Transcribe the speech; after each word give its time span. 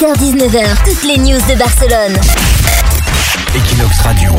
17h-19h, 0.00 0.84
toutes 0.84 1.04
les 1.04 1.16
news 1.16 1.38
de 1.48 1.58
Barcelone. 1.58 2.18
Equinox 3.54 3.98
Radio. 4.00 4.30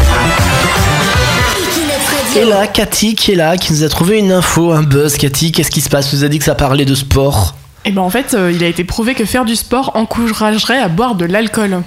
Equinox 1.57 2.35
Et 2.35 2.45
là, 2.45 2.67
Cathy 2.67 3.15
qui 3.15 3.31
est 3.31 3.35
là, 3.35 3.57
qui 3.57 3.73
nous 3.73 3.83
a 3.83 3.89
trouvé 3.89 4.19
une 4.19 4.31
info, 4.31 4.71
un 4.71 4.83
buzz. 4.83 5.17
Cathy, 5.17 5.51
qu'est-ce 5.51 5.71
qui 5.71 5.81
se 5.81 5.89
passe? 5.89 6.13
Vous 6.13 6.23
a 6.23 6.27
dit 6.27 6.37
que 6.37 6.45
ça 6.45 6.53
parlait 6.53 6.85
de 6.85 6.93
sport. 6.93 7.55
Et 7.85 7.91
ben 7.91 8.03
en 8.03 8.11
fait, 8.11 8.35
euh, 8.35 8.51
il 8.53 8.63
a 8.63 8.67
été 8.67 8.83
prouvé 8.83 9.15
que 9.15 9.25
faire 9.25 9.45
du 9.45 9.55
sport 9.55 9.93
encouragerait 9.95 10.77
à 10.79 10.89
boire 10.89 11.15
de 11.15 11.25
l'alcool. 11.25 11.81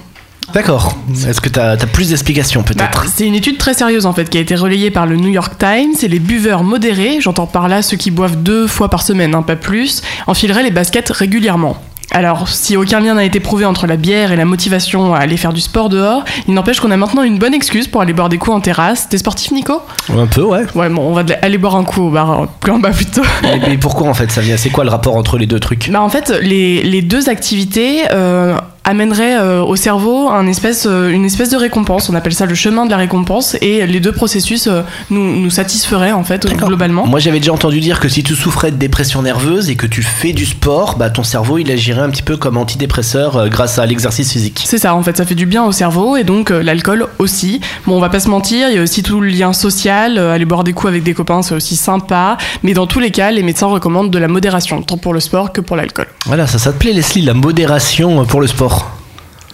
D'accord. 0.53 0.97
Est-ce 1.25 1.39
que 1.39 1.47
t'as 1.47 1.71
as 1.71 1.77
plus 1.77 2.09
d'explications 2.09 2.63
Bah, 2.63 2.73
peut-être? 2.73 3.05
c'est 3.15 3.25
une 3.25 3.35
étude 3.35 3.57
très 3.57 3.73
sérieuse 3.73 4.05
en 4.05 4.11
fait 4.11 4.29
qui 4.29 4.37
a 4.37 4.41
été 4.41 4.55
relayée 4.55 4.91
par 4.91 5.05
le 5.05 5.15
New 5.15 5.29
York 5.29 5.53
Times 5.57 5.93
et 6.01 6.09
les 6.09 6.19
buveurs 6.19 6.65
modérés, 6.65 7.19
j'entends 7.21 7.47
par 7.47 7.69
là 7.69 7.81
ceux 7.81 7.95
qui 7.95 8.11
boivent 8.11 8.43
deux 8.43 8.67
fois 8.67 8.89
par 8.89 9.01
semaine, 9.01 9.33
hein, 9.33 9.43
pas 9.43 9.55
plus, 9.55 10.01
enfileraient 10.27 10.63
les 10.63 10.71
baskets 10.71 11.09
régulièrement. 11.11 11.77
Alors, 12.11 12.49
si 12.49 12.75
aucun 12.75 12.99
lien 12.99 13.13
n'a 13.13 13.23
été 13.23 13.39
prouvé 13.39 13.63
entre 13.65 13.87
la 13.87 13.95
bière 13.95 14.31
et 14.33 14.35
la 14.35 14.43
motivation 14.43 15.13
à 15.15 15.19
aller 15.19 15.37
faire 15.37 15.53
du 15.53 15.61
sport 15.61 15.87
dehors, 15.87 16.25
il 16.47 16.53
n'empêche 16.53 16.81
qu'on 16.81 16.91
a 16.91 16.97
maintenant 16.97 17.23
une 17.23 17.39
bonne 17.39 17.53
excuse 17.53 17.87
pour 17.87 18.01
aller 18.01 18.11
boire 18.11 18.27
des 18.27 18.37
coups 18.37 18.55
en 18.55 18.59
terrasse. 18.59 19.07
T'es 19.07 19.17
sportif, 19.17 19.51
Nico? 19.51 19.81
Un 20.13 20.27
peu, 20.27 20.41
ouais. 20.43 20.65
Ouais, 20.75 20.89
bon, 20.89 21.01
on 21.01 21.13
va 21.13 21.23
aller 21.41 21.57
boire 21.57 21.75
un 21.77 21.85
coup 21.85 22.01
au 22.01 22.09
bar, 22.09 22.41
euh, 22.41 22.45
plus 22.59 22.71
en 22.73 22.79
bas 22.79 22.91
plutôt. 22.91 23.21
mais, 23.43 23.59
mais 23.69 23.77
pourquoi 23.77 24.09
en 24.09 24.13
fait 24.13 24.29
ça 24.29 24.41
vient 24.41 24.57
C'est 24.57 24.69
quoi 24.71 24.83
le 24.83 24.89
rapport 24.89 25.15
entre 25.15 25.37
les 25.37 25.45
deux 25.45 25.59
trucs? 25.59 25.89
Bah 25.89 26.01
en 26.01 26.09
fait, 26.09 26.33
les, 26.41 26.83
les 26.83 27.01
deux 27.01 27.29
activités 27.29 28.01
euh, 28.11 28.57
amèneraient 28.83 29.37
euh, 29.37 29.61
au 29.61 29.75
cerveau 29.75 30.29
un 30.29 30.47
espèce, 30.47 30.87
euh, 30.89 31.09
une 31.11 31.25
espèce 31.25 31.49
de 31.49 31.57
récompense. 31.57 32.09
On 32.09 32.15
appelle 32.15 32.33
ça 32.33 32.45
le 32.45 32.55
chemin 32.55 32.85
de 32.85 32.91
la 32.91 32.97
récompense. 32.97 33.55
Et 33.61 33.85
les 33.85 33.99
deux 33.99 34.11
processus 34.11 34.67
euh, 34.67 34.81
nous, 35.09 35.39
nous 35.39 35.49
satisferaient 35.49 36.11
en 36.11 36.23
fait 36.23 36.45
globalement. 36.57 37.05
Moi 37.05 37.19
j'avais 37.19 37.39
déjà 37.39 37.53
entendu 37.53 37.79
dire 37.79 37.99
que 37.99 38.09
si 38.09 38.23
tu 38.23 38.35
souffrais 38.35 38.71
de 38.71 38.77
dépression 38.77 39.21
nerveuse 39.21 39.69
et 39.69 39.75
que 39.75 39.87
tu 39.87 40.01
fais 40.01 40.33
du 40.33 40.45
sport, 40.45 40.97
bah 40.97 41.09
ton 41.09 41.23
cerveau 41.23 41.57
il 41.57 41.71
agirait 41.71 42.01
un 42.01 42.09
petit 42.09 42.23
peu 42.23 42.37
comme 42.37 42.57
antidépresseur 42.57 43.37
euh, 43.37 43.47
grâce 43.49 43.79
à 43.79 43.85
l'exercice 43.85 44.31
physique. 44.31 44.63
C'est 44.65 44.77
ça, 44.77 44.95
en 44.95 45.03
fait, 45.03 45.17
ça 45.17 45.25
fait 45.25 45.35
du 45.35 45.45
bien 45.45 45.63
au 45.63 45.71
cerveau 45.71 46.17
et 46.17 46.23
donc 46.23 46.51
euh, 46.51 46.63
l'alcool 46.63 47.07
aussi. 47.19 47.61
Bon, 47.85 47.97
on 47.97 47.99
va 47.99 48.09
pas 48.09 48.19
se 48.19 48.29
mentir, 48.29 48.69
il 48.69 48.75
y 48.75 48.79
a 48.79 48.81
aussi 48.81 49.03
tout 49.03 49.21
le 49.21 49.27
lien 49.27 49.53
social. 49.53 50.17
euh, 50.17 50.33
aller 50.33 50.45
boire 50.45 50.63
des 50.63 50.73
coups 50.73 50.89
avec 50.89 51.03
des 51.03 51.13
copains, 51.13 51.41
c'est 51.41 51.55
aussi 51.55 51.75
sympa. 51.75 52.37
Mais 52.63 52.73
dans 52.73 52.87
tous 52.87 52.99
les 52.99 53.11
cas, 53.11 53.31
les 53.31 53.43
médecins 53.43 53.67
recommandent 53.67 54.11
de 54.11 54.19
la 54.19 54.27
modération, 54.27 54.81
tant 54.81 54.97
pour 54.97 55.13
le 55.13 55.19
sport 55.19 55.51
que 55.51 55.61
pour 55.61 55.75
l'alcool. 55.75 56.07
Voilà, 56.25 56.47
ça, 56.47 56.57
ça 56.57 56.71
te 56.73 56.77
plaît 56.77 56.93
Leslie, 56.93 57.21
la 57.21 57.33
modération 57.33 58.25
pour 58.25 58.41
le 58.41 58.47
sport 58.47 58.70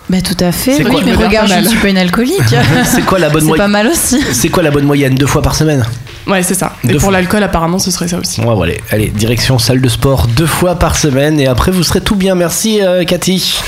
Bah 0.09 0.22
tout 0.22 0.38
à 0.41 0.52
fait. 0.53 0.77
C'est 0.77 0.83
Oui, 0.86 0.91
quoi 0.91 1.02
mais 1.05 1.13
regarde, 1.13 1.50
je 1.50 1.59
ne 1.59 1.67
suis 1.67 1.77
pas 1.80 1.89
une 1.89 1.97
alcoolique. 1.97 2.55
C'est 2.86 3.02
quoi 3.03 3.19
la 3.19 3.30
bonne 3.30 3.41
C'est 3.41 3.47
pas 3.58 3.67
moyenne 3.67 3.72
mal 3.72 3.88
aussi. 3.88 4.22
C'est 4.31 4.47
quoi 4.50 4.63
la 4.63 4.72
bonne 4.72 4.86
moyenne 4.86 5.16
Deux 5.16 5.25
fois 5.27 5.41
par 5.41 5.53
semaine 5.55 5.86
Ouais, 6.27 6.44
c'est 6.44 6.55
ça. 6.55 6.73
Et 6.83 6.91
pour 6.94 7.02
fois. 7.03 7.11
l'alcool, 7.13 7.41
apparemment, 7.44 7.80
ce 7.80 7.89
serait 7.89 8.08
ça 8.09 8.17
aussi. 8.17 8.41
Ouais, 8.41 8.53
voilà. 8.53 8.73
Allez, 8.91 9.08
direction 9.08 9.59
salle 9.59 9.80
de 9.80 9.88
sport 9.89 10.28
deux 10.28 10.45
fois 10.45 10.75
par 10.75 10.97
semaine 10.97 11.39
et 11.39 11.47
après 11.47 11.72
vous 11.72 11.83
serez 11.83 12.02
tout 12.02 12.16
bien. 12.16 12.35
Merci 12.35 12.81
euh, 12.81 13.03
Cathy. 13.05 13.59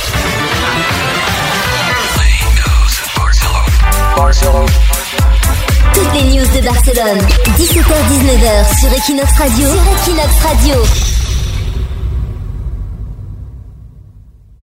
Toutes 5.94 6.14
les 6.14 6.24
news 6.24 6.46
de 6.46 6.66
Barcelone. 6.66 7.20
17h-19h 7.58 8.80
sur 8.80 8.92
Equinox 8.94 9.32
Radio. 9.38 9.68
Sur 9.68 10.14
Equinox 10.14 10.44
Radio. 10.44 11.19